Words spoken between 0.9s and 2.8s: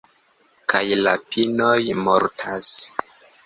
la pinoj mortas.